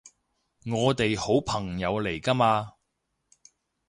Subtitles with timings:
[0.65, 2.73] 我哋好朋友嚟㗎嘛